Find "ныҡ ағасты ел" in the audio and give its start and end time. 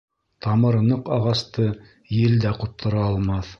0.85-2.41